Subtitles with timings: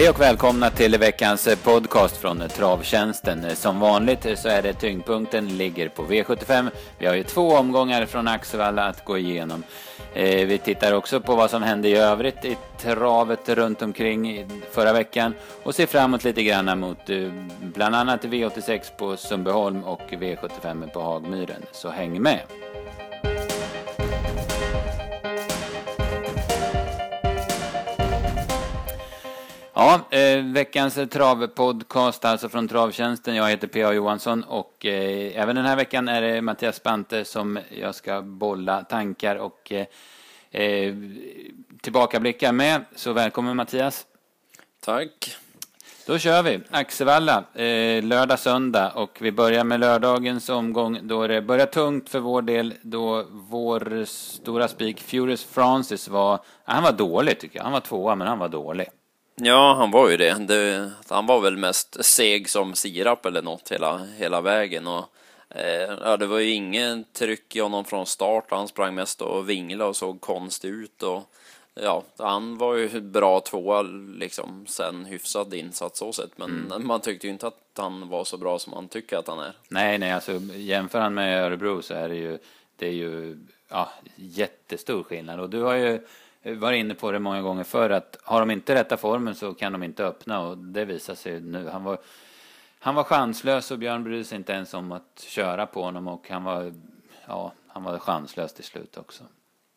[0.00, 3.44] Hej och välkomna till veckans eh, podcast från eh, Travtjänsten.
[3.44, 6.70] Eh, som vanligt så är det tyngdpunkten ligger på V75.
[6.98, 9.62] Vi har ju två omgångar från Axevalla att gå igenom.
[10.14, 15.34] Vi tittar också på vad som hände i övrigt i travet runt omkring förra veckan
[15.62, 17.10] och ser framåt lite grann mot
[17.60, 21.62] bland annat V86 på Sundbyholm och V75 på Hagmyren.
[21.72, 22.40] Så häng med!
[29.80, 33.34] Ja, eh, veckans travpodcast alltså från Travtjänsten.
[33.34, 33.92] Jag heter P.A.
[33.92, 38.84] Johansson och eh, även den här veckan är det Mattias Spante som jag ska bolla
[38.84, 39.86] tankar och eh,
[40.50, 40.94] eh
[41.82, 42.84] tillbakablickar med.
[42.94, 44.06] Så välkommen Mattias.
[44.80, 45.36] Tack.
[46.06, 46.60] Då kör vi.
[46.70, 52.20] Axevalla, eh, lördag, söndag och vi börjar med lördagens omgång då det börjar tungt för
[52.20, 57.64] vår del då vår stora spik Furious Francis var, han var dålig tycker jag.
[57.64, 58.86] Han var tvåa men han var dålig.
[59.42, 60.34] Ja, han var ju det.
[60.34, 60.90] det.
[61.08, 64.86] Han var väl mest seg som sirap eller något hela, hela vägen.
[64.86, 65.04] Och,
[65.50, 68.44] eh, ja, det var ju ingen tryck i honom från start.
[68.50, 71.02] Han sprang mest och vinglade och såg konstig ut.
[71.02, 71.22] Och,
[71.74, 73.82] ja, han var ju bra tvåa
[74.18, 76.38] liksom, sen hyfsad insats så sett.
[76.38, 76.86] Men mm.
[76.86, 79.52] man tyckte ju inte att han var så bra som man tycker att han är.
[79.68, 82.38] Nej, nej, alltså jämför han med Örebro så är det ju,
[82.76, 85.40] det är ju ja, jättestor skillnad.
[85.40, 86.00] Och du har ju
[86.42, 89.72] varit inne på det många gånger förr att har de inte rätta formen så kan
[89.72, 91.68] de inte öppna och det visar sig nu.
[91.68, 91.98] Han var,
[92.78, 96.30] han var chanslös och Björn brydde sig inte ens om att köra på honom och
[96.30, 96.72] han var,
[97.26, 99.24] ja, han var chanslös till slut också.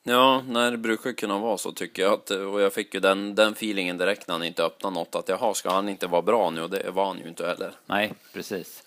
[0.06, 2.14] Ja, nej, det brukar kunna vara så tycker jag.
[2.14, 5.30] Att, och jag fick ju den, den feelingen direkt när han inte öppnade något att
[5.30, 6.62] jaha, ska han inte vara bra nu?
[6.62, 7.72] Och det var han ju inte heller.
[7.86, 8.83] Nej, precis.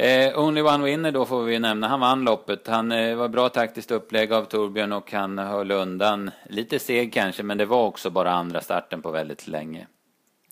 [0.00, 1.88] Eh, Only One Winner då får vi nämna.
[1.88, 2.66] Han vann loppet.
[2.66, 6.30] Han eh, var bra taktiskt upplägg av Torbjörn och han höll undan.
[6.48, 9.86] Lite seg kanske, men det var också bara andra starten på väldigt länge.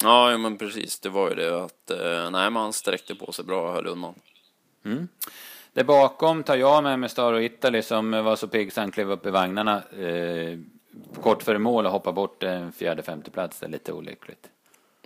[0.02, 1.00] Ja, ja men precis.
[1.00, 4.14] Det var ju det att eh, nej, man sträckte på sig bra och höll undan.
[4.84, 5.08] Mm.
[5.72, 9.10] Där bakom tar jag med mig Staro Italy som var så pigg så han klev
[9.10, 10.58] upp i vagnarna eh,
[11.22, 13.60] kort före mål och hoppade bort en fjärde femte plats.
[13.60, 14.48] Det är lite olyckligt.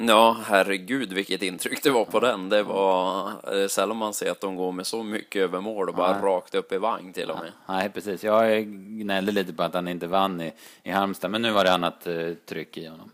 [0.09, 2.49] Ja, herregud vilket intryck det var på den.
[2.49, 5.95] Det var eh, sällan man ser att de går med så mycket över mål och
[5.95, 6.23] bara Nej.
[6.23, 7.53] rakt upp i vagn till och med.
[7.67, 8.25] Nej, precis.
[8.25, 10.53] Jag gnällde lite på att han inte vann i,
[10.83, 13.11] i Halmstad, men nu var det annat eh, tryck i honom.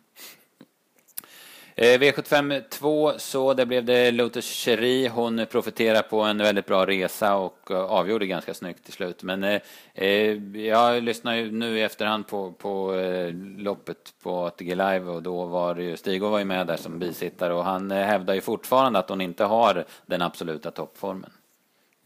[1.80, 5.08] Eh, V75 2 så det blev det Lotus Cherie.
[5.08, 9.22] Hon profiterar på en väldigt bra resa och eh, avgjorde ganska snyggt till slut.
[9.22, 9.60] Men eh,
[9.94, 12.94] eh, jag lyssnar ju nu i efterhand på, på
[13.56, 16.98] loppet på ATG Live och då var det ju, Stig var ju med där som
[16.98, 21.30] bisittare och han hävdar ju fortfarande att hon inte har den absoluta toppformen.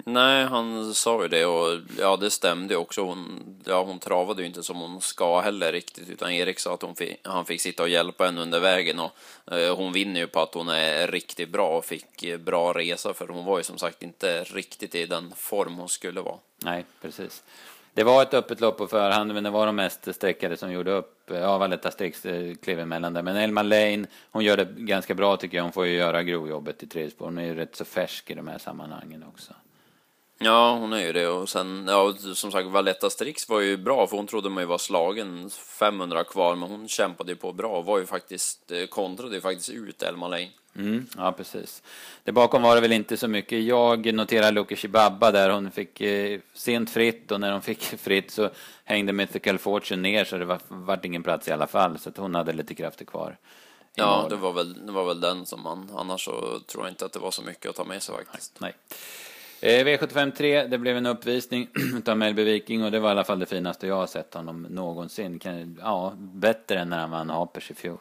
[0.05, 3.03] Nej, han sa ju det och ja, det stämde också.
[3.03, 6.83] Hon, ja, hon travade ju inte som hon ska heller riktigt, utan Erik sa att
[6.83, 9.13] hon fick, han fick sitta och hjälpa henne under vägen och
[9.53, 13.15] eh, hon vinner ju på att hon är riktigt bra och fick eh, bra resa,
[13.15, 16.39] för hon var ju som sagt inte riktigt i den form hon skulle vara.
[16.65, 17.43] Nej, precis.
[17.95, 20.93] Det var ett öppet lopp på förhand, men det var de mest sträckade som gjorde
[20.93, 21.31] upp.
[21.31, 23.23] Eh, ja, Valetta Strix eh, klev emellan där.
[23.23, 25.65] Men Elma Lane, hon gör det ganska bra tycker jag.
[25.65, 27.25] Hon får ju göra grovjobbet i tredje spår.
[27.25, 29.53] Hon är ju rätt så färsk i de här sammanhangen också.
[30.45, 31.29] Ja, hon är ju det.
[31.29, 34.67] Och sen, ja, som sagt, Valletta Strix var ju bra, för hon trodde man ju
[34.67, 38.87] var slagen 500 kvar, men hon kämpade ju på bra och var ju faktiskt, eh,
[38.87, 40.51] kontrade ju faktiskt ut Elma Lane.
[40.77, 41.83] Mm, ja, precis.
[42.25, 43.63] Det bakom var det väl inte så mycket.
[43.63, 48.31] Jag noterar Luke Shibaba där hon fick eh, sent fritt och när hon fick fritt
[48.31, 48.51] så
[48.85, 52.17] hängde Mythical Fortune ner så det var, vart ingen plats i alla fall så att
[52.17, 53.39] hon hade lite krafter kvar.
[53.95, 57.05] Ja, det var, väl, det var väl den som man, annars så tror jag inte
[57.05, 58.61] att det var så mycket att ta med sig faktiskt.
[58.61, 58.75] Nej.
[58.89, 58.99] nej.
[59.65, 61.69] Eh, V75 3, det blev en uppvisning
[62.07, 64.63] av Melby Viking och det var i alla fall det finaste jag har sett honom
[64.63, 65.41] någonsin.
[65.81, 67.99] Ja, bättre än när han vann Hapers i fjol.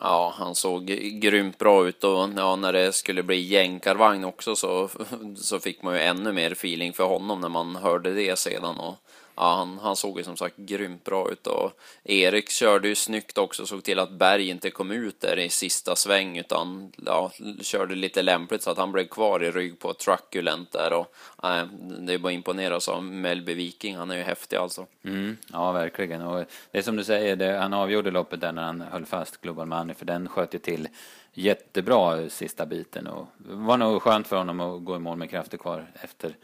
[0.00, 0.86] Ja, han såg
[1.20, 4.88] grymt bra ut och ja, när det skulle bli jänkarvagn också så,
[5.36, 8.78] så fick man ju ännu mer feeling för honom när man hörde det sedan.
[8.78, 8.94] Och
[9.36, 11.72] ja, han, han såg ju som sagt grymt bra ut och
[12.04, 15.96] Erik körde ju snyggt också, såg till att Berg inte kom ut där i sista
[15.96, 20.72] sväng utan ja, körde lite lämpligt så att han blev kvar i rygg på Truculent
[20.72, 21.14] där och
[21.44, 21.66] äh,
[21.98, 24.86] det är bara imponeras av Melby Viking, han är ju häftig alltså.
[25.04, 28.62] Mm, ja, verkligen och det är som du säger, det, han avgjorde loppet där när
[28.62, 30.88] han höll fast Global Money för den sköt ju till
[31.34, 35.30] jättebra sista biten och det var nog skönt för honom att gå i mål med
[35.30, 36.36] krafter kvar efter,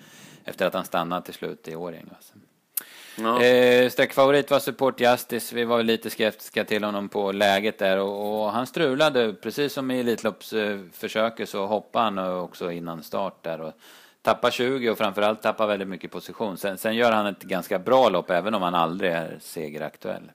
[0.44, 2.06] efter att han stannade till slut i Årjäng.
[2.16, 2.32] Alltså.
[3.16, 3.42] Ja.
[3.42, 5.54] Eh, Sträckfavorit var Support Justice.
[5.54, 9.90] Vi var lite skeptiska till honom på läget där och, och han strulade precis som
[9.90, 13.72] i Elitloppsförsöket så hoppade han också innan start där och
[14.22, 16.56] tappar 20 och framförallt tappar väldigt mycket position.
[16.56, 20.30] Sen, sen gör han ett ganska bra lopp även om han aldrig är segeraktuell.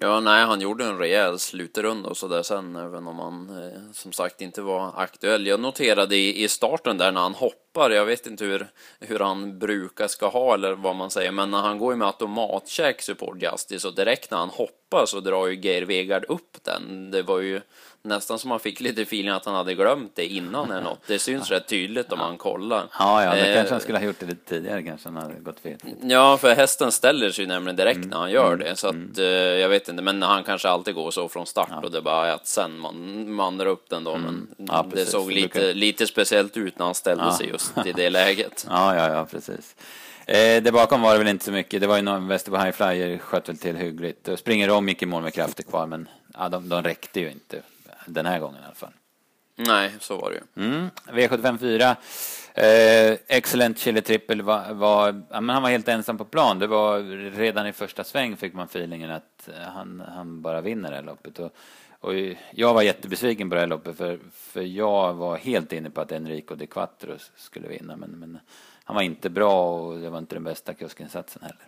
[0.00, 3.92] Ja, nej, han gjorde en rejäl slutrunda och så där sen, även om han eh,
[3.92, 5.46] som sagt inte var aktuell.
[5.46, 8.68] Jag noterade i, i starten där när han hoppar, jag vet inte hur,
[9.00, 12.06] hur han brukar ska ha eller vad man säger, men när han går ju med
[12.06, 17.10] automatcheck support justice och direkt när han hoppar så drar ju Geir Vegard upp den.
[17.10, 17.60] Det var ju
[18.02, 21.00] nästan som man fick lite feeling att han hade glömt det innan eller något.
[21.06, 22.84] Det syns rätt tydligt om man kollar.
[22.98, 25.34] Ja, ja, det Eh, kanske han skulle ha gjort det lite tidigare kanske han hade
[25.40, 25.76] gått fel.
[26.02, 28.08] Ja, för hästen ställer sig nämligen direkt Mm.
[28.08, 31.10] när han gör det, så att eh, jag vet inte, men han kanske alltid går
[31.10, 34.12] så från start och det är bara att sen man, man drar upp den då,
[34.16, 34.46] men Mm.
[34.68, 37.32] Ja, det såg lite, brukar- lite speciellt ut när han ställde Ja.
[37.36, 38.66] sig just i det läget.
[38.68, 39.76] Ja, ja, ja, precis.
[40.26, 41.80] Eh, det bakom var det väl inte så mycket.
[41.80, 44.28] Det var ju någon Västerbo High Flyer sköt väl till hyggligt.
[44.28, 47.30] Och Springer om gick i mål med krafter kvar, men ja, de, de räckte ju
[47.30, 47.62] inte
[48.08, 48.92] den här gången i alla fall.
[49.56, 50.66] Nej, så var det ju.
[50.66, 50.90] Mm.
[51.06, 51.96] V75 4.
[52.54, 56.58] Eh, excellent Chile Triple var, var ja, men han var helt ensam på plan.
[56.58, 57.00] Det var
[57.30, 61.02] redan i första sväng fick man feelingen att eh, han, han bara vinner det här
[61.02, 61.38] loppet.
[61.38, 61.52] Och,
[62.00, 62.14] och
[62.50, 66.12] jag var jättebesviken på det här loppet för, för jag var helt inne på att
[66.12, 67.96] Enrico de Quattro skulle vinna.
[67.96, 68.38] Men, men
[68.84, 71.66] han var inte bra och det var inte den bästa kuskinsatsen heller.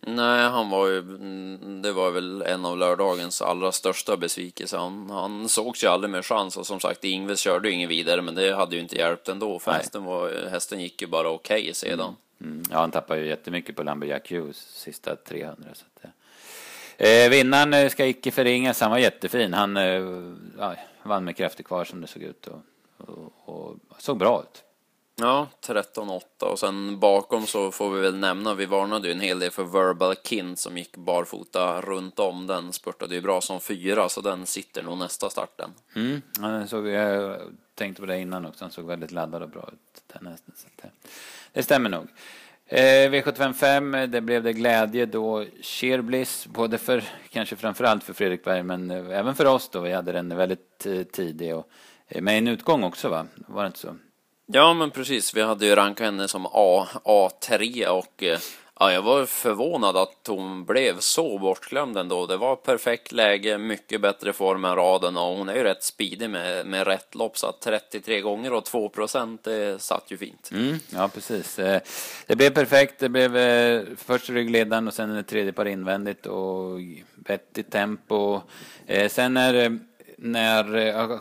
[0.00, 4.78] Nej, han var ju, mm, det var väl en av lördagens allra största besvikelser.
[4.78, 8.22] Han, han sågs ju aldrig med chans och som sagt, Ingves körde ju ingen vidare,
[8.22, 11.74] men det hade ju inte hjälpt ändå, för hästen, var, hästen gick ju bara okej
[11.74, 12.16] sedan.
[12.40, 12.62] Mm.
[12.70, 15.68] Ja, han tappade ju jättemycket på Lumberjack Hughes sista 300.
[15.74, 16.10] Så att, eh.
[16.98, 19.54] Eh, vinnaren eh, ska icke förringas, han var jättefin.
[19.54, 20.02] Han eh,
[21.02, 22.60] vann med krafter kvar som det såg ut och,
[23.44, 24.62] och, och såg bra ut.
[25.20, 29.38] Ja, 13-8 och sen bakom så får vi väl nämna, vi varnade ju en hel
[29.38, 32.46] del för Verbal Kin som gick barfota runt om.
[32.46, 35.70] Den spurtade ju bra som fyra, så den sitter nog nästa starten.
[35.96, 36.22] Mm.
[36.40, 37.40] Ja, såg, jag
[37.74, 40.54] tänkte på det innan också, han såg väldigt laddad och bra ut den hästen.
[40.56, 40.88] Så
[41.52, 42.08] det stämmer nog.
[42.66, 48.62] Eh, V755, det blev det glädje då Cheerbliss, både för, kanske framförallt för Fredrik Berg,
[48.62, 49.80] men eh, även för oss då.
[49.80, 51.70] Vi hade den väldigt eh, tidig och
[52.08, 53.26] eh, med en utgång också va?
[53.46, 53.96] Var det inte så?
[54.52, 55.34] Ja, men precis.
[55.34, 58.38] Vi hade ju rankat henne som A, A3 och eh,
[58.80, 62.26] ja, jag var förvånad att hon blev så bortglömd ändå.
[62.26, 66.30] Det var perfekt läge, mycket bättre form än raden och hon är ju rätt speedig
[66.30, 70.50] med, med rätt lopp så att 33 gånger och 2 procent, det satt ju fint.
[70.52, 71.58] Mm, ja, precis.
[71.58, 71.80] Eh,
[72.26, 72.94] det blev perfekt.
[72.98, 76.78] Det blev eh, först ryggledaren och sen ett tredje par invändigt och
[77.14, 78.40] vettigt tempo.
[79.08, 79.78] Sen när,
[80.18, 80.64] när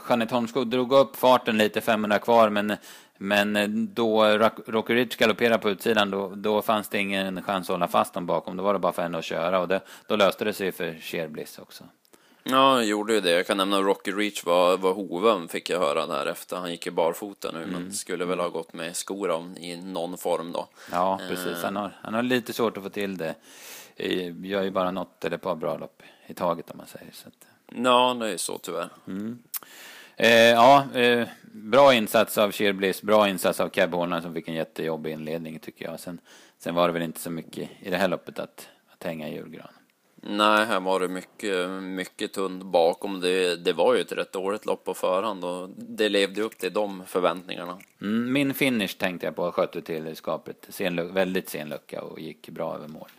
[0.10, 2.78] Jeanette Holmskog drog upp farten lite, 500 kvar, men
[3.18, 7.70] men eh, då Rock- Rocky Ridge galopperade på utsidan, då, då fanns det ingen chans
[7.70, 8.58] att hålla fast dem bakom.
[8.58, 10.94] Då var det bara för henne att köra och det, då löste det sig för
[11.02, 11.84] Sheerbliss också.
[12.44, 13.32] Ja, gjorde ju det.
[13.32, 16.58] Jag kan nämna Rocky Reach var, var hoven, fick jag höra där efter.
[16.58, 20.18] Han gick ju barfota nu, men skulle väl ha gått med skor om- i någon
[20.18, 20.68] form då.
[20.92, 21.64] Ja, precis.
[21.64, 23.36] Han har, han har lite svårt att få till det.
[23.96, 27.12] Eh, Gör ju bara något eller ett par bra lopp i taget om man säger.
[27.14, 27.34] Så att,
[27.84, 28.90] Ja, det är ju så tyvärr.
[30.20, 34.54] Eh, ja, eh, bra insats av Sheerbliss, bra insats av Cab Hornan som fick en
[34.54, 36.00] jättejobbig inledning tycker jag.
[36.00, 36.20] Sen,
[36.58, 39.34] sen var det väl inte så mycket i det här loppet att, att hänga i
[39.34, 39.68] julgran.
[40.22, 43.20] Nej, här var det mycket, mycket tunt bakom.
[43.20, 46.74] Det, det var ju ett rätt dåligt lopp på förhand och det levde upp till
[46.74, 47.78] de förväntningarna.
[48.02, 50.68] Mm, min finish tänkte jag på, skötte till skapet.
[50.70, 53.10] Sen, väldigt sen lucka och gick bra över mål.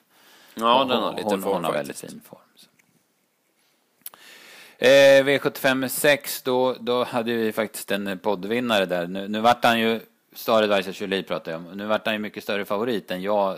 [0.54, 2.40] Ja, Och den har hon, lite form hon har väldigt fin form.
[2.54, 2.67] Så.
[4.80, 9.06] Eh, V75 6, då, då hade vi faktiskt en poddvinnare där.
[9.06, 10.00] Nu, nu vart han ju,
[10.32, 13.56] Stare Vaisa Jolie pratade jag om, nu vart han ju mycket större favorit än jag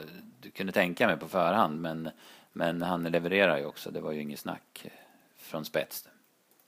[0.55, 1.81] kunde tänka mig på förhand.
[1.81, 2.11] Men,
[2.53, 4.91] men han levererar ju också, det var ju inget snack eh,
[5.39, 6.09] från spets.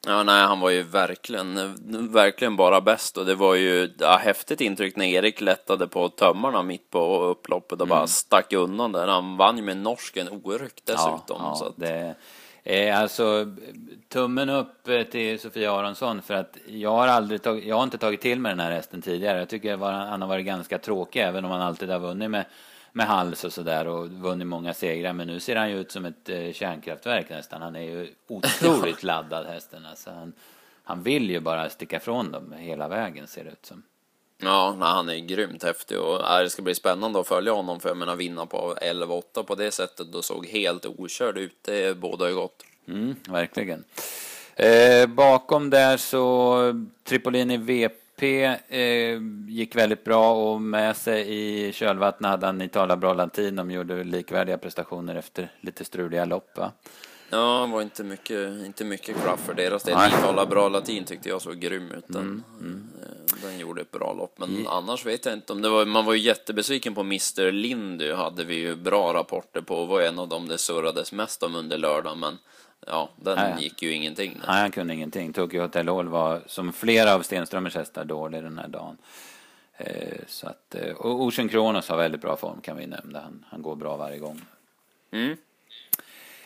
[0.07, 1.75] Ja, nej, han var ju verkligen,
[2.13, 6.63] verkligen bara bäst och det var ju ja, häftigt intryck när Erik lättade på tömmarna
[6.63, 9.07] mitt på upploppet och bara stack undan där.
[9.07, 11.23] Han vann ju med norsken oryckt dessutom.
[11.29, 12.15] Ja, så ja, att, det
[12.65, 13.47] är alltså
[14.09, 17.99] tummen upp eh, till Sofia Aronsson för att jag har aldrig tagit, jag har inte
[17.99, 19.39] tagit till mig den här hästen tidigare.
[19.39, 22.45] Jag tycker var, han har varit ganska tråkig även om han alltid har vunnit med,
[22.93, 25.13] med hals och sådär och vunnit många segrar.
[25.13, 27.63] Men nu ser han ju ut som ett eh, kärnkraftverk nästan.
[27.63, 29.87] Han är ju otroligt laddad hästen.
[29.87, 30.33] Alltså han,
[30.85, 33.83] han vill ju bara sticka ifrån dem hela vägen ser det ut som.
[34.43, 37.81] Ja, nej, han är grymt häftig och ja, det ska bli spännande att följa honom
[37.81, 41.57] för jag menar vinna på 11-8 på det sättet och såg helt okörd ut.
[41.63, 42.63] Det båda ju gott.
[42.89, 43.85] Mm, verkligen.
[44.57, 46.59] Eh, bakom där så
[47.05, 49.19] Tripolini VP eh,
[49.49, 53.57] gick väldigt bra och med sig i kölvattnet hade han Itala Bra Latin.
[53.57, 56.73] De gjorde likvärdiga prestationer efter lite struliga lopp va?
[57.31, 59.97] Ja, det var inte mycket, inte mycket klaff för deras del.
[59.97, 60.47] Nej.
[60.47, 62.05] Bra latin tyckte jag såg grym ut.
[62.07, 62.82] Den, Mm, den
[63.63, 64.39] gjorde ett bra lopp.
[64.39, 68.13] Men annars vet jag inte om det var, man var ju jättebesviken på Mr Lindy
[68.13, 69.85] hade vi ju bra rapporter på.
[69.85, 72.21] Var en av dem det surrades mest om under lördagen.
[72.21, 72.39] Men
[72.87, 73.63] ja, den Nej.
[73.63, 74.41] gick ju ingenting.
[74.47, 75.33] Nej, han kunde ingenting.
[75.33, 78.97] Tokyo Hotel Hall var, som flera av Stenströmers hästar, dålig den här dagen.
[79.77, 83.21] Eh, så att, eh, och Ocean Kronos har väldigt bra form kan vi nämna.
[83.21, 84.41] Han, han går bra varje gång.
[85.11, 85.37] Mm.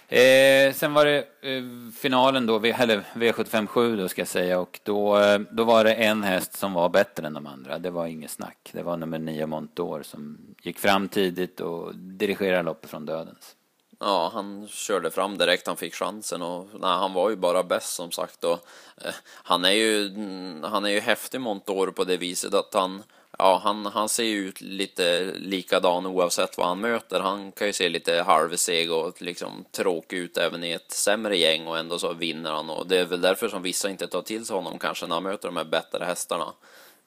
[0.08, 1.62] Eh, sen var det eh,
[1.96, 6.22] finalen då, eller V757 då ska jag säga och då, eh, då var det en
[6.22, 7.78] häst som var bättre än de andra.
[7.78, 8.70] Det var inget snack.
[8.72, 13.56] Det var nummer 9 Montour som gick fram tidigt och dirigerade loppet från dödens.
[13.98, 17.94] Ja, han körde fram direkt han fick chansen och nej, han var ju bara bäst
[17.94, 18.58] som sagt och
[18.96, 23.02] eh, han är ju mm, han är ju häftig Montour på det viset att han
[23.38, 27.21] ja, han, han ser ju ut lite likadan oavsett vad han möter.
[27.21, 31.66] Han kan ju se lite halvseg och liksom tråkig ut även i ett sämre gäng
[31.66, 34.47] och ändå så vinner han och det är väl därför som vissa inte tar till
[34.47, 36.52] sig honom kanske när han möter de här bättre hästarna.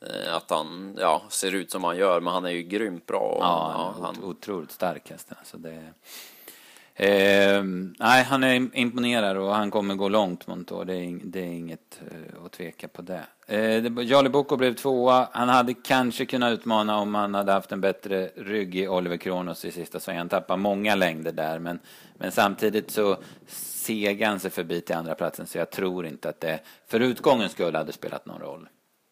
[0.01, 3.19] Eh, att han ja, ser ut som han gör, men han är ju grymt bra.
[3.19, 5.27] Och, ja, han, otroligt stark häst.
[5.39, 5.93] Alltså det,
[6.99, 7.63] Eh,
[7.99, 10.85] nej, han är imponerad och han kommer gå långt Montour.
[10.85, 13.23] Det är, det är inget eh, att tveka på det.
[13.47, 15.29] Eh, Jali Boko blev tvåa.
[15.31, 19.65] Han hade kanske kunnat utmana om han hade haft en bättre rygg i Oliver Kronos
[19.65, 20.19] i sista svängen.
[20.19, 21.79] Han tappade många längder där, men,
[22.17, 26.41] men samtidigt så segade han sig förbi till andra platsen så jag tror inte att
[26.41, 28.67] det för utgångens skull hade spelat någon roll.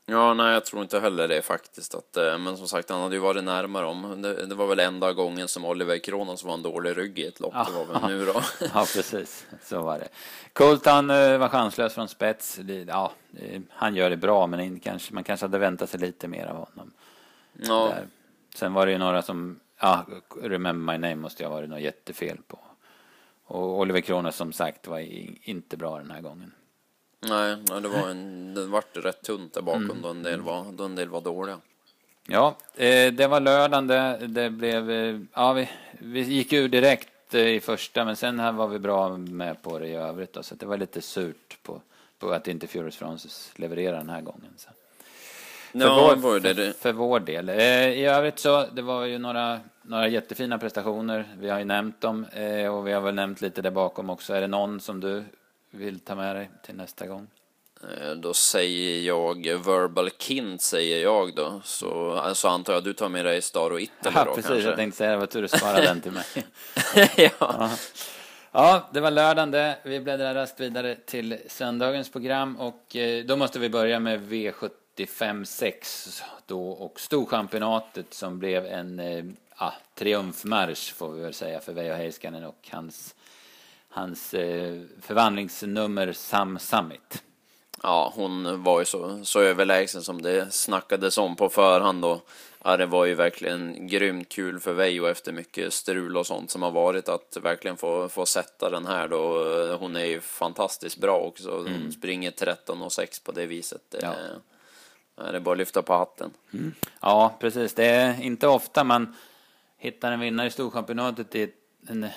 [0.10, 1.96] Ja, nej, jag tror inte heller det faktiskt.
[1.96, 4.22] Att, eh, men som sagt, han hade ju varit närmare om.
[4.22, 7.40] Det, det var väl enda gången som Oliver Kronos var en dålig rygg i ett
[7.40, 7.54] lopp.
[7.56, 7.68] Ja.
[7.70, 8.42] Det var väl nu då.
[8.74, 9.46] ja, precis.
[9.64, 10.08] Så var det.
[10.54, 12.60] Colton eh, var chanslös från spets.
[12.88, 13.12] Ja,
[13.70, 16.92] han gör det bra, men kanske, man kanske hade väntat sig lite mer av honom.
[17.54, 17.88] Ja.
[17.88, 18.08] Där.
[18.56, 20.06] Sen var det ju några som, ja,
[20.42, 22.60] Remember My Name måste jag ha varit något jättefel på.
[23.46, 25.00] Och Oliver Kronos som sagt var
[25.50, 26.52] inte bra den här gången.
[27.20, 30.02] Nej, det var en, det vart rätt tunt där bakom mm.
[30.02, 31.60] då, en del var, då en del var dåliga.
[32.30, 37.34] Ja, eh, det var lördagen det, det blev, eh, ja vi, vi gick ur direkt
[37.34, 40.44] eh, i första men sen här var vi bra med på det i övrigt då,
[40.44, 41.82] så det var lite surt på,
[42.20, 44.54] på att inte Furious Francis levererade den här gången.
[44.58, 44.70] Så.
[45.72, 46.56] För, ja, vår, det.
[46.56, 47.50] För, för, vår del.
[47.50, 51.26] I övrigt så, det var ju några, några jättefina prestationer.
[51.40, 52.26] Vi har ju nämnt dem
[52.72, 54.34] och vi har väl nämnt lite där bakom också.
[54.34, 55.24] Är det någon som du
[55.78, 57.28] vill ta med dig till nästa gång?
[57.84, 61.62] Eh, då säger jag Verbal Kind säger jag då.
[61.64, 64.50] Så alltså antar jag att du tar med dig Star och Italy ja, då precis,
[64.50, 64.68] kanske?
[64.68, 65.18] jag tänkte säga det.
[65.18, 66.26] Vad tur du svarade den till mig.
[67.16, 67.30] ja.
[67.40, 67.70] ja.
[68.52, 69.78] Ja, det var lördagen det.
[69.84, 75.44] Vi bläddrar raskt vidare till söndagens program och eh, då måste vi börja med V75
[75.44, 81.74] 6 då och Storchampionatet som blev en eh, ah, triumfmarsch får vi väl säga för
[81.74, 83.16] Veijo Heiskanen och hans
[83.90, 87.24] hans eh, förvandlingsnummer Sam Summit.
[87.84, 92.30] Ja, hon var ju så, så överlägsen som det snackades om på förhand och
[92.64, 96.62] ja, det var ju verkligen grymt kul för Veijo efter mycket strul och sånt som
[96.62, 99.78] har varit att verkligen få, få sätta den här då.
[99.80, 101.52] Hon är ju fantastiskt bra också.
[101.52, 101.92] Hon mm.
[101.92, 103.82] springer 13 och 6 på det viset.
[103.90, 104.14] Det, ja.
[105.24, 106.32] är det bara att lyfta på hatten.
[106.54, 106.74] Mm.
[107.02, 107.74] Ja, precis.
[107.74, 109.16] Det är inte ofta man
[109.78, 111.54] hittar en vinnare i Storchampionatet i
[111.88, 112.08] en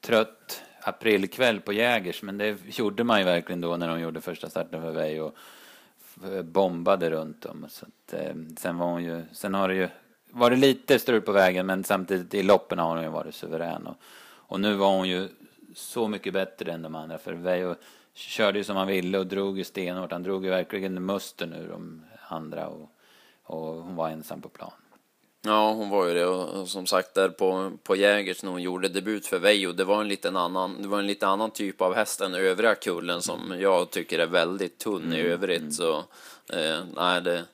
[0.00, 4.50] trött aprilkväll på Jägers, men det gjorde man ju verkligen då när de gjorde första
[4.50, 5.36] starten för mig och
[6.44, 7.66] bombade runt dem.
[7.68, 9.88] Så att, eh, sen var hon ju, sen har det ju
[10.30, 13.86] varit lite strul på vägen, men samtidigt i loppen har hon ju varit suverän.
[13.86, 15.28] Och, och nu var hon ju
[15.74, 17.74] så mycket bättre än de andra, för Veijo
[18.14, 20.12] körde ju som han ville och drog ju stenhårt.
[20.12, 22.90] Han drog ju verkligen musten ur de andra och,
[23.42, 24.72] och hon var ensam på plan.
[25.46, 28.88] Ja, hon var ju det och som sagt där på, på Jägers när hon gjorde
[28.88, 31.94] debut för Vejo, det var en liten annan, det var en lite annan typ av
[31.94, 35.18] häst än övriga kullen som jag tycker är väldigt tunn mm.
[35.18, 35.72] i övrigt mm.
[35.72, 35.98] så
[36.52, 37.44] eh, nej det,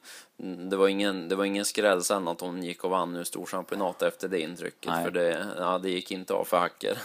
[0.71, 4.03] det var ingen, det var ingen skräll sen att hon gick och vann nu storchampionat
[4.03, 5.05] efter det intrycket nej.
[5.05, 6.99] för det, ja, det gick inte av för hacker.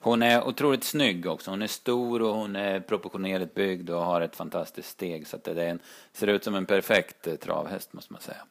[0.00, 1.50] Hon är otroligt snygg också.
[1.50, 5.44] Hon är stor och hon är proportionerligt byggd och har ett fantastiskt steg så att
[5.44, 5.78] det är en,
[6.12, 8.42] ser ut som en perfekt eh, travhäst måste man säga.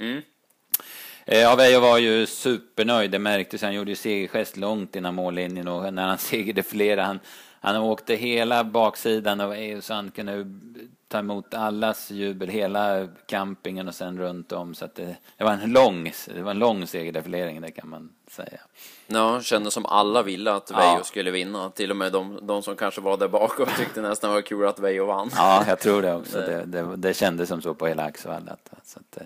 [0.00, 0.22] Mm.
[1.26, 3.62] Eh, Avejo var ju supernöjd, det märktes.
[3.62, 7.20] Han gjorde ju segergest långt innan mållinjen och när han segerdefilerade, han,
[7.60, 10.46] han åkte hela baksidan av EU så han kunde
[11.08, 14.74] ta emot allas jubel, hela campingen och sen runt om.
[14.74, 18.10] Så att det, det var en lång, det var en lång segerdefilering, det kan man
[18.30, 18.60] säga.
[19.06, 21.04] Ja, kändes som alla ville att Veijo ja.
[21.04, 21.70] skulle vinna.
[21.70, 24.78] Till och med de, de som kanske var där bakom tyckte nästan var kul att
[24.78, 25.30] Veijo vann.
[25.36, 26.38] Ja, jag tror det också.
[26.46, 28.56] Det, det, det kändes som så på hela Axevalla.
[28.84, 29.22] Så att,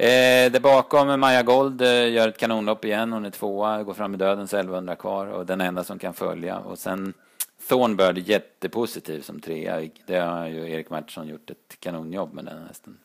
[0.00, 3.12] Eh, där bakom Maja Gold eh, gör ett kanonlopp igen.
[3.12, 6.58] Hon är tvåa, går fram i döden, 1100 kvar och den enda som kan följa.
[6.58, 7.14] Och sen
[7.68, 9.88] Thornbird jättepositiv som trea.
[10.06, 12.98] Det har ju Erik Mattsson gjort ett kanonjobb med den hästen.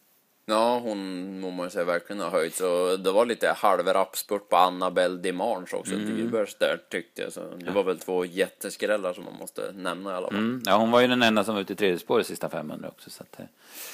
[0.46, 2.56] Ja, hon må man säga verkligen har höjt.
[2.56, 6.32] Så det var lite halvrappspurt på Annabelle Dimanche också, mm.
[6.60, 7.34] Där tyckte jag.
[7.34, 10.38] Så det var väl två jätteskrällar som man måste nämna i alla fall.
[10.38, 10.62] Mm.
[10.66, 13.10] Ja, hon var ju den enda som var ute i tredje spåret sista 500 också.
[13.10, 13.40] Så att,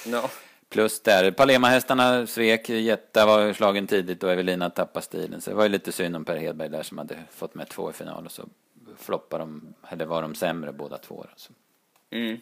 [0.04, 0.30] ja.
[0.72, 5.40] Plus där, Palema-hästarna svek, Jetta var slagen tidigt och Evelina tappade stilen.
[5.40, 7.90] Så det var ju lite synd om Per Hedberg där som hade fått med två
[7.90, 8.42] i final och så
[8.98, 11.26] floppade de, eller var de sämre båda två.
[11.30, 11.52] Alltså.
[12.10, 12.40] Mm.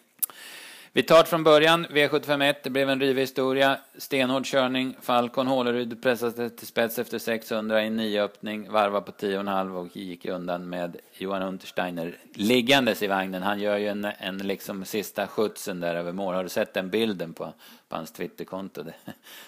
[0.93, 3.79] Vi tar från början, V751, det blev en rivig historia.
[3.99, 9.77] Stenhård körning, Falcon Hålerud pressade till spets efter 600 i en nyöppning, varva på 10,5
[9.77, 13.43] och gick undan med Johan Untersteiner liggandes i vagnen.
[13.43, 16.35] Han gör ju en, en liksom sista skjutsen där över mål.
[16.35, 17.53] Har du sett den bilden på,
[17.89, 18.85] på hans Twitterkonto?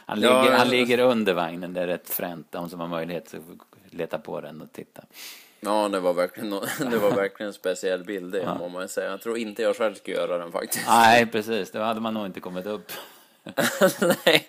[0.06, 2.46] Han, ligger, ja, han ligger under vagnen, det är rätt fränt.
[2.50, 5.02] De som har möjlighet att leta på den och titta.
[5.64, 6.50] Ja, det var verkligen,
[6.90, 8.68] det var verkligen en speciell bild, det ja.
[8.68, 9.10] man säga.
[9.10, 10.84] Jag tror inte jag själv skulle göra den faktiskt.
[10.86, 11.70] Nej, precis.
[11.70, 12.92] Då hade man nog inte kommit upp.
[14.24, 14.48] nej.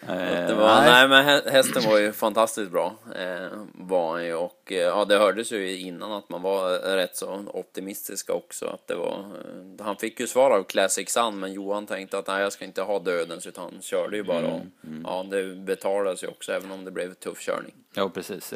[0.00, 0.90] Eh, var, nej.
[0.90, 1.08] nej.
[1.08, 2.96] men hästen var ju fantastiskt bra.
[3.16, 7.44] Eh, var ju, och eh, ja, det hördes ju innan att man var rätt så
[7.46, 8.66] optimistiska också.
[8.66, 12.26] Att det var, eh, han fick ju svar av Classic Sun, men Johan tänkte att
[12.26, 14.38] nej, jag ska inte ha dödens, utan han körde ju bara.
[14.38, 15.02] Mm, mm.
[15.06, 17.74] Ja, det betalades ju också, även om det blev tuff körning.
[17.94, 18.52] Ja, precis.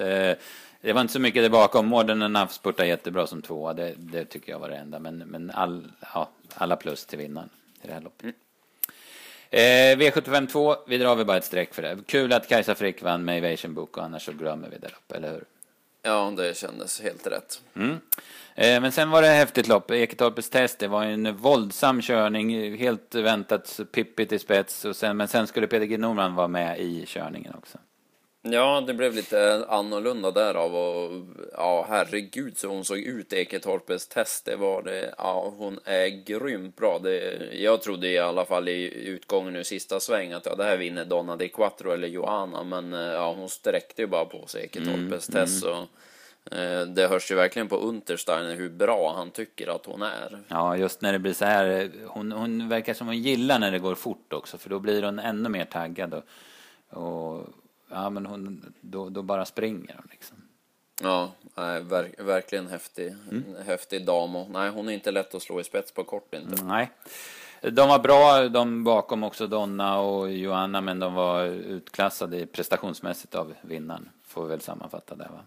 [0.82, 1.86] Det var inte så mycket där bakom.
[1.86, 3.74] Modern Enough spurtade jättebra som tvåa.
[3.74, 4.98] Det, det tycker jag var det enda.
[4.98, 7.48] Men, men all, ja, alla plus till vinnaren
[7.82, 8.22] i det här loppet.
[8.22, 8.34] Mm.
[9.50, 11.98] Eh, V75 2, vi drar väl bara ett streck för det.
[12.06, 15.16] Kul att Kajsa Frick vann med Evasion Book och annars så glömmer vi det loppet,
[15.16, 15.44] eller hur?
[16.02, 17.62] Ja, det kändes helt rätt.
[17.74, 18.00] Mm.
[18.54, 19.90] Eh, men sen var det häftigt lopp.
[19.90, 22.76] Eketorpets test, det var en våldsam körning.
[22.76, 24.84] Helt väntat pippigt i spets.
[24.84, 25.98] Och sen, men sen skulle Peter G.
[25.98, 27.78] Norman vara med i körningen också.
[28.44, 34.44] Ja, det blev lite annorlunda därav och ja, herregud så hon såg ut Eketorpes test.
[34.44, 35.14] Det var det.
[35.18, 36.99] Ja, hon är grymt bra.
[36.99, 40.76] Det, jag trodde i alla fall i utgången i sista sväng att ja, det här
[40.76, 45.28] vinner Donna Di Quattro eller Johanna, men ja, hon sträckte ju bara på sig Eketorpes
[45.28, 45.64] mm, test.
[45.64, 45.76] Mm.
[45.76, 45.87] Så,
[46.56, 50.38] eh, det hörs ju verkligen på Untersteiner hur bra han tycker att hon är.
[50.49, 51.90] Ja, just när det blir så här.
[52.06, 55.19] Hon, hon verkar som hon gillar när det går fort också, för då blir hon
[55.19, 56.14] ännu mer taggad.
[56.14, 56.25] Och,
[57.02, 57.47] och
[57.93, 60.37] ja, men hon, då, då bara springer hon liksom.
[61.02, 63.45] Ja, nej, verk, verkligen häftig, mm.
[63.67, 66.65] häftig dam och nej, hon är inte lätt att slå i spets på kort inte.
[66.65, 66.91] Nej.
[67.61, 73.55] De var bra, de bakom också Donna och Johanna, men de var utklassade prestationsmässigt av
[73.63, 75.41] vinnaren, får vi väl sammanfatta det va?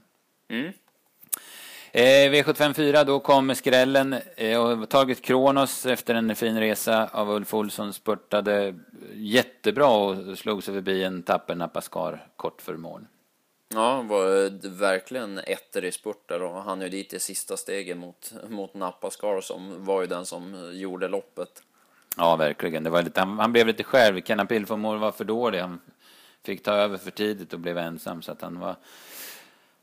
[0.47, 0.73] Mm.
[1.97, 7.53] Eh, V754, då kom skrällen eh, och tagit Kronos efter en fin resa av Ulf
[7.53, 8.75] Olsson spurtade
[9.13, 13.05] jättebra och slog sig förbi en tapper Napascar kort för mål.
[13.73, 18.73] Ja, var verkligen etter i spurter och han är dit i sista stegen mot, mot
[18.73, 21.63] Napascar som var ju den som gjorde loppet.
[22.17, 22.83] Ja, verkligen.
[22.83, 24.21] Det var lite, han, han blev lite själv.
[24.21, 25.59] Kenna Pilformor var för dålig.
[25.59, 25.81] Han
[26.43, 28.75] fick ta över för tidigt och blev ensam så att han var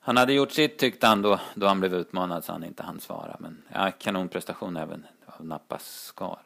[0.04, 3.00] han hade gjort sitt tyckte han då, då han blev utmanad så han inte hann
[3.00, 3.36] svara.
[3.38, 6.38] Men ja, kanonprestation även av Nappas Skar.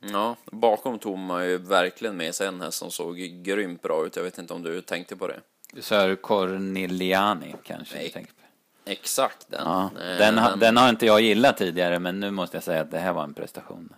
[0.00, 4.16] Ja, bakom tog man ju verkligen med sig en häst som såg grymt bra ut.
[4.16, 5.40] Jag vet inte om du tänkte på det?
[5.82, 8.04] Sir Corneliani kanske Nej.
[8.04, 8.42] du tänker på?
[8.84, 9.62] Exakt den.
[9.64, 10.58] Ja, eh, den, men...
[10.58, 13.24] den har inte jag gillat tidigare men nu måste jag säga att det här var
[13.24, 13.94] en prestation.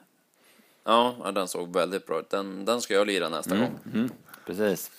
[0.85, 2.31] Ja, den såg väldigt bra ut.
[2.31, 3.79] Den, den ska jag lira nästa mm, gång.
[3.94, 4.11] Mm,
[4.46, 4.90] precis.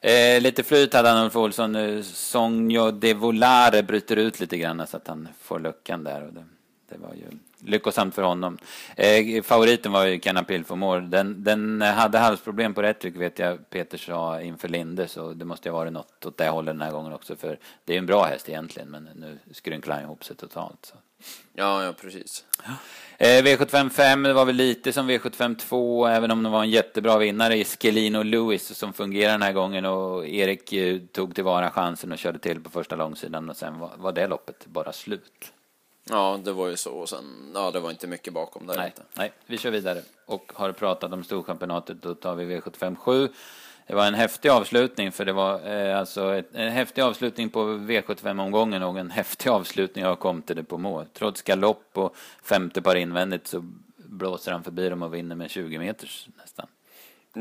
[0.00, 1.76] Eh, lite flyt hade han Ulf Olsson.
[1.76, 6.26] Eh, Sonjo de Volare bryter ut lite grann så att han får luckan där.
[6.26, 6.44] Och det,
[6.88, 8.58] det var ju lyckosamt för honom.
[8.96, 11.00] Eh, favoriten var ju Canapil Fomor.
[11.00, 15.44] Den, den hade halsproblem på rätt tryck vet jag Peter sa inför Linde så det
[15.44, 17.94] måste ju ha varit något åt det hållet den här gången också för det är
[17.94, 20.86] ju en bra häst egentligen men nu skrynklar han ihop sig totalt.
[20.86, 20.94] Så.
[21.52, 22.44] Ja, ja precis.
[23.18, 27.56] Eh, V755, det var väl lite som V752, även om det var en jättebra vinnare
[27.56, 32.18] i Skelino Lewis som fungerar den här gången och Erik eh, tog tillvara chansen och
[32.18, 35.52] körde till på första långsidan och sen var, var det loppet bara slut.
[36.10, 38.76] Ja, det var ju så och sen, ja, det var inte mycket bakom där.
[38.76, 43.28] Nej, nej vi kör vidare och har pratat om Storchampionatet, då tar vi V75 7.
[43.88, 47.64] Det var en häftig avslutning för det var eh, alltså ett, en häftig avslutning på
[47.64, 51.06] V75-omgången och en häftig avslutning av det på mål.
[51.12, 53.64] Trots galopp och femte par invändigt så
[53.96, 56.66] blåser han förbi dem och vinner med 20 meters nästan.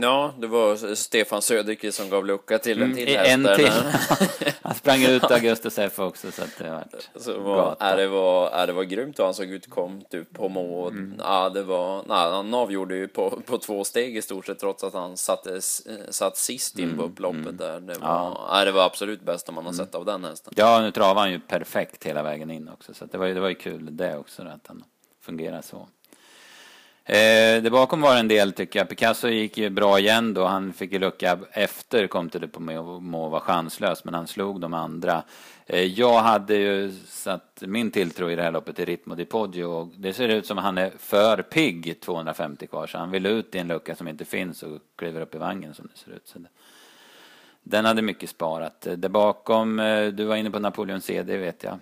[0.01, 3.71] Ja, det var Stefan Söderqvist som gav lucka till en mm, till En till.
[4.61, 6.83] han sprang ut Augustus F också så att det var
[7.15, 10.33] så var, är det var, är det var grymt och han såg ut kom typ
[10.33, 10.91] på mål.
[10.91, 11.13] Mm.
[11.19, 14.83] Ja, det var, nej, han avgjorde ju på, på två steg i stort sett trots
[14.83, 15.61] att han satte,
[16.09, 17.57] satt sist in på mm, upploppet mm.
[17.57, 17.79] där.
[17.79, 18.47] Det var, ja.
[18.51, 19.85] nej, det var absolut bästa man har mm.
[19.85, 20.53] sett av den hästen.
[20.55, 23.49] Ja, nu travade han ju perfekt hela vägen in också så det var, det var
[23.49, 24.83] ju kul det också att han
[25.21, 25.87] fungerar så.
[27.09, 28.89] Eh, det bakom var en del tycker jag.
[28.89, 30.45] Picasso gick ju bra igen då.
[30.45, 34.27] Han fick ju lucka efter, kom till det på må att vara chanslös, men han
[34.27, 35.23] slog de andra.
[35.65, 39.65] Eh, jag hade ju satt min tilltro i det här loppet till Ritmo di Poggio
[39.65, 43.25] och det ser ut som att han är för pigg 250 kvar, så han vill
[43.25, 46.11] ut i en lucka som inte finns och kliver upp i vagnen som det ser
[46.11, 46.27] ut.
[46.27, 46.49] Så det,
[47.63, 48.87] den hade mycket sparat.
[48.87, 51.79] Eh, där bakom, eh, du var inne på Napoleon CD vet jag.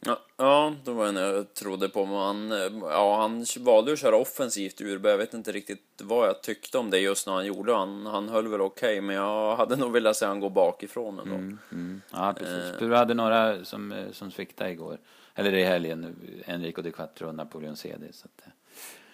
[0.00, 2.50] Ja, ja, då var det när jag trodde på men han,
[2.82, 5.10] ja, han valde att köra offensivt Urberg.
[5.10, 7.74] Jag vet inte riktigt vad jag tyckte om det just när han gjorde.
[7.74, 11.18] Han, han höll väl okej, okay, men jag hade nog velat se han gå bakifrån
[11.18, 11.34] ändå.
[11.34, 12.02] Mm, mm.
[12.12, 12.78] Ja, precis.
[12.78, 14.98] Du hade några som, eh, som sviktade igår.
[15.34, 17.76] Eller i helgen, Enrico Di Quattro och Napoleon.
[17.76, 18.52] Så att, eh.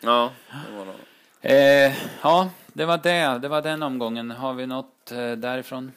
[0.01, 0.33] ja,
[0.71, 0.95] det var nog.
[1.41, 1.93] Eh,
[2.23, 3.39] ja, det var det.
[3.39, 4.31] Det var den omgången.
[4.31, 5.93] Har vi något eh, därifrån?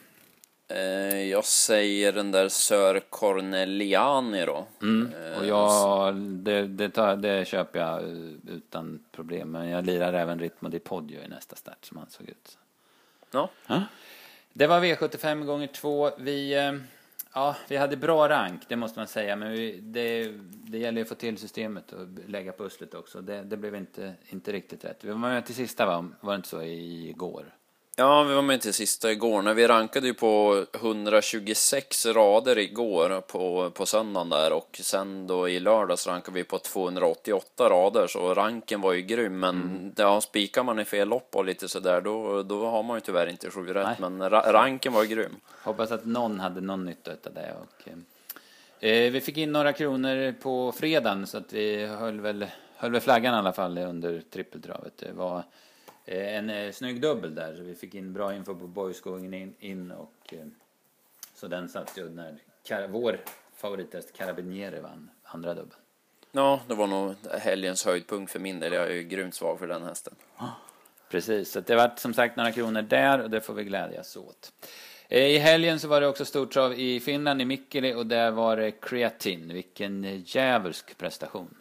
[0.69, 4.67] Eh, jag säger den där Sir Corneliani då.
[4.82, 5.13] Mm.
[5.39, 8.03] Och jag, det, det, tar, det köper jag
[8.47, 9.51] utan problem.
[9.51, 12.58] Men jag lirar även Ritmo di Poggio i nästa start som han såg ut.
[13.32, 13.49] Ja.
[13.67, 13.84] ja.
[14.53, 16.12] Det var V75 gånger två.
[16.17, 16.55] Vi
[17.34, 19.36] Ja, vi hade bra rank, det måste man säga.
[19.36, 23.21] Men vi, det, det gäller att få till systemet och lägga pusslet också.
[23.21, 25.03] Det, det blev inte, inte riktigt rätt.
[25.03, 26.10] Vi var med till sista, va?
[26.21, 27.53] Var det inte så, igår?
[27.99, 29.41] Ja, vi var med till sista igår.
[29.41, 35.49] När vi rankade ju på 126 rader igår på, på söndagen där och sen då
[35.49, 39.39] i lördags rankade vi på 288 rader så ranken var ju grym.
[39.39, 39.93] Men mm.
[39.95, 43.27] ja, spikar man i fel lopp och lite sådär då, då har man ju tyvärr
[43.27, 43.99] inte sju rätt.
[43.99, 44.09] Nej.
[44.09, 45.35] Men ra ranken var ju grym.
[45.63, 47.53] Hoppas att någon hade någon nytta av det.
[47.62, 47.88] Och,
[48.83, 53.01] eh, vi fick in några kronor på fredagen så att vi höll väl, höll väl
[53.01, 54.93] flaggan i alla fall under trippeltravet.
[54.97, 55.43] Det var Eh,
[56.05, 57.55] en eh, snygg dubbel där.
[57.55, 60.45] Så vi fick in bra info på boys going in, in och eh,
[61.35, 63.19] så den satt ju när Kar vår
[63.55, 65.81] favorithäst Carabinieri vann andra dubbeln.
[66.31, 68.73] Ja, det var nog helgens höjdpunkt för min del.
[68.73, 70.15] Jag är ju grymt svag för den hästen.
[71.09, 74.53] Precis, så det var som sagt några kronor där och det får vi glädjas åt.
[75.09, 78.71] I helgen så var det också stortrav i Finland, i Mikkeli, och där var det
[78.71, 79.53] kreatin.
[79.53, 81.55] Vilken djävulsk prestation.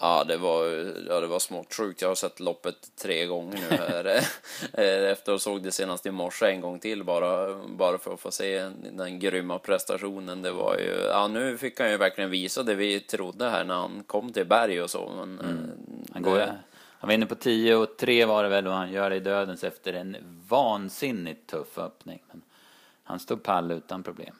[0.00, 0.64] Ja, det var,
[1.08, 2.02] ja, det var smått sjukt.
[2.02, 4.20] Jag har sett loppet tre gånger nu här.
[4.72, 8.20] Eh, efter att såg det senast i morse en gång till bara, bara för att
[8.20, 10.42] få se den grymma prestationen.
[10.42, 13.74] Det var ju, ja, nu fick han ju verkligen visa det vi trodde här när
[13.74, 15.12] han kom till berg och så.
[15.16, 15.56] Men, mm.
[15.56, 16.56] Eh, han, går, det...
[16.98, 19.20] han var inne på 10 och 3 var det väl och han gör det i
[19.20, 20.16] dödens efter en
[20.48, 22.22] vansinnigt tuff öppning.
[22.28, 22.42] Men
[23.04, 24.34] han stod pall utan problem.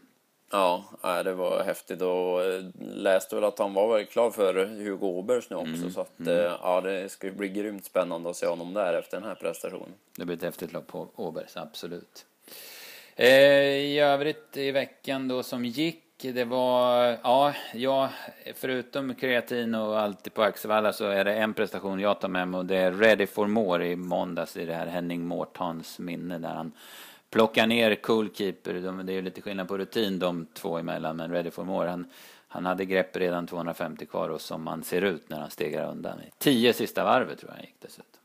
[0.57, 5.07] Ja, det var häftigt och eh, läste väl att han var väl klar för Hugo
[5.07, 6.38] Åbergs nu också mm, så att mm.
[6.38, 9.95] Eh, ja, det ska bli grymt spännande att se honom där efter den här prestationen.
[10.16, 12.27] Det blir ett häftigt lopp på Åbergs, absolut.
[13.16, 13.29] Eh,
[13.66, 18.11] I övrigt i veckan då som gick det var, ja, ja,
[18.55, 22.59] förutom kreatin och allt på Axevalla så är det en prestation jag tar med mig
[22.59, 26.49] och det är Ready for More i måndags i det här Henning Mårtans minne där
[26.49, 26.73] han
[27.31, 28.75] plocka ner Coolkeeper.
[28.75, 31.89] De, det är ju lite skillnad på rutin de två emellan, men Ready for More,
[31.89, 32.07] han,
[32.49, 36.19] han hade grepp redan 250 kvar och som man ser ut när han stegar undan.
[36.39, 38.17] Tio sista varvet tror jag han gick dessutom.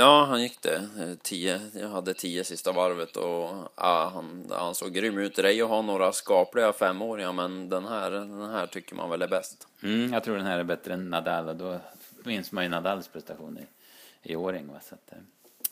[0.00, 0.82] Ja, han gick det.
[1.22, 5.36] Tio, jag hade tio sista varvet och ja, han, han såg grym ut.
[5.36, 9.10] Det är ju att ha några skapliga femåringar, men den här, den här tycker man
[9.10, 9.68] väl är bäst.
[9.82, 11.78] Mm, jag tror den här är bättre än Nadal och då
[12.24, 13.66] minns man ju Nadals prestation i,
[14.32, 14.68] i åring.
[14.68, 14.80] Va?
[14.88, 15.18] Så att, eh,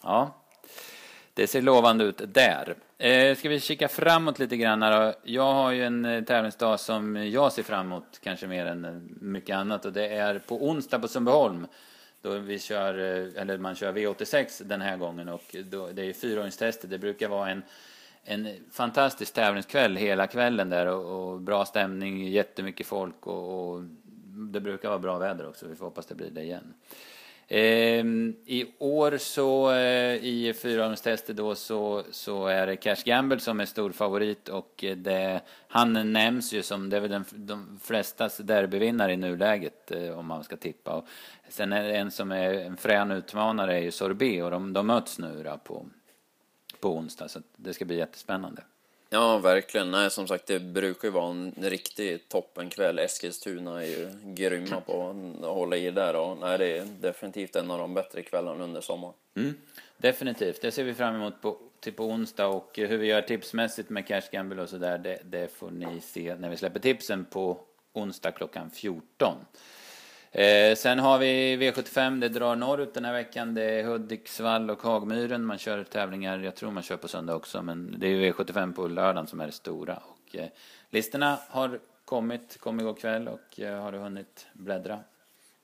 [0.03, 0.35] ja,
[1.37, 2.75] det ser lovande ut där.
[2.99, 7.17] Eh, ska vi kika framåt lite grann här Jag har ju en eh, tävlingsdag som
[7.17, 10.99] jag ser fram emot kanske mer än eh, mycket annat och det är på onsdag
[10.99, 11.67] på Sundbyholm.
[12.23, 16.13] Då vi kör, eh, eller man kör V86 den här gången och då, det är
[16.13, 16.89] fyraåringstester.
[16.89, 17.63] Det brukar vara en,
[18.25, 23.83] en fantastisk tävlingskväll hela kvällen där och, och bra stämning, jättemycket folk och, och
[24.53, 25.67] det brukar vara bra väder också.
[25.67, 26.75] Vi får hoppas det blir det igen.
[27.49, 33.61] Ehm, I år så eh, i fyraåringstestet då så, så är det Cash Gamble som
[33.61, 38.37] är stor favorit och det, han nämns ju som det är väl den, de flestas
[38.37, 40.95] derbyvinnare i nuläget eh, om man ska tippa.
[40.95, 41.07] Och
[41.49, 44.87] sen är det en som är en frän utmanare är ju Sorbet och de, de
[44.87, 45.87] möts nu då på,
[46.81, 48.63] på onsdag så det ska bli jättespännande.
[49.11, 49.91] Ja, verkligen.
[49.91, 52.99] Nej, som sagt, det brukar ju vara en riktig toppenkväll.
[52.99, 55.09] Eskilstuna är ju grymma på
[55.41, 58.81] att hålla i där och nej, det är definitivt en av de bättre kvällarna under
[58.81, 59.15] sommaren.
[59.35, 59.55] Mm,
[59.97, 63.91] definitivt, det ser vi fram emot på, till på onsdag och hur vi gör tipsmässigt
[63.91, 67.61] med Cash Gamble och sådär, det, det får ni se när vi släpper tipsen på
[67.93, 69.35] onsdag klockan 14.
[70.33, 73.55] Eh, sen har vi V75, det drar norrut den här veckan.
[73.55, 75.45] Det är Hudiksvall och Hagmyren.
[75.45, 78.89] Man kör tävlingar, jag tror man kör på söndag också, men det är V75 på
[78.89, 79.97] lördagen som är det stora.
[79.97, 80.49] Och, eh,
[80.91, 84.99] listorna har kommit, kom igår kväll och eh, har du hunnit bläddra?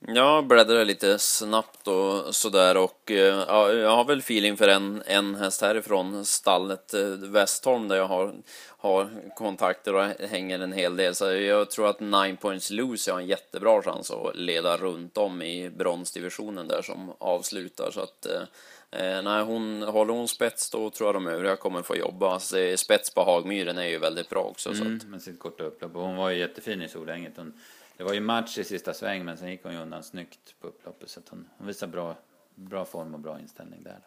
[0.07, 5.03] Jag bläddrar lite snabbt och sådär och eh, ja, jag har väl feeling för en,
[5.07, 8.35] en häst härifrån stallet eh, Westholm där jag har,
[8.67, 11.15] har kontakter och hänger en hel del.
[11.15, 15.43] Så jag tror att Nine Points Loose har en jättebra chans att leda runt om
[15.43, 17.91] i bronsdivisionen där som avslutar.
[17.91, 21.97] Så att eh, nej, hon, håller hon spets då tror jag de övriga kommer få
[21.97, 22.41] jobba.
[22.41, 24.71] Så spets på Hagmyren är ju väldigt bra också.
[24.71, 25.11] Mm, så att...
[25.11, 25.97] med sitt korta upplopp.
[25.97, 27.33] Och hon var ju jättefin i Solänget.
[27.37, 27.53] Hon
[27.97, 30.67] det var ju match i sista sväng men sen gick hon ju undan snyggt på
[30.67, 32.17] upploppet så att hon, hon visar bra,
[32.55, 33.99] bra form och bra inställning där.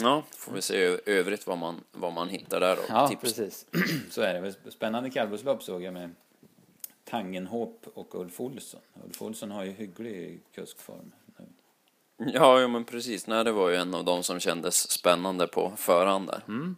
[0.00, 2.82] Ja, får vi se övrigt vad man, vad man hittar där då.
[2.88, 3.20] Ja, Tips.
[3.20, 3.66] precis.
[4.10, 4.70] så är det.
[4.70, 6.10] Spännande kallblodslopp såg jag med
[7.04, 8.80] Tangenhop och Ulf Olsson.
[9.04, 11.12] Ulf Olsson har ju hygglig kuskform.
[11.36, 11.46] Nu.
[12.34, 13.26] Ja, ja, men precis.
[13.26, 16.42] Nej, det var ju en av de som kändes spännande på förhand där.
[16.48, 16.76] Mm.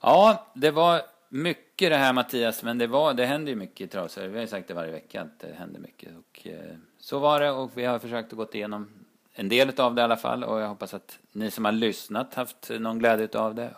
[0.00, 3.86] Ja, det var mycket det här Mattias, men det, var, det händer ju mycket i
[3.86, 4.28] travsverige.
[4.28, 6.08] Vi har ju sagt det varje vecka att det händer mycket.
[6.18, 8.88] Och, eh, så var det och vi har försökt att gå igenom
[9.34, 12.34] en del av det i alla fall och jag hoppas att ni som har lyssnat
[12.34, 13.74] haft någon glädje av det.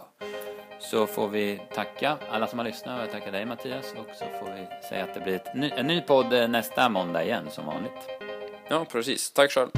[0.81, 4.25] Så får vi tacka alla som har lyssnat och jag tackar dig Mattias och så
[4.25, 7.67] får vi säga att det blir ny, en ny podd eh, nästa måndag igen som
[7.67, 8.09] vanligt.
[8.69, 9.31] Ja, precis.
[9.31, 9.71] Tack själv.